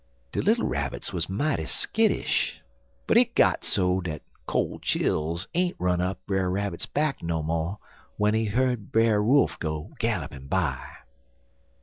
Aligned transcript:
De 0.31 0.41
little 0.41 0.65
Rabbits 0.65 1.13
was 1.13 1.29
mighty 1.29 1.65
skittish, 1.67 2.59
but 3.05 3.17
hit 3.17 3.35
got 3.35 3.63
so 3.63 4.01
dat 4.01 4.23
col' 4.47 4.79
chills 4.79 5.47
ain't 5.53 5.75
run 5.77 6.01
up 6.01 6.19
Brer 6.25 6.49
Rabbit's 6.49 6.87
back 6.87 7.21
no 7.21 7.43
mo' 7.43 7.79
w'en 8.17 8.33
he 8.33 8.45
heerd 8.45 8.91
Brer 8.91 9.21
Wolf 9.21 9.59
go 9.59 9.91
gallopin' 9.99 10.47
by. 10.47 10.79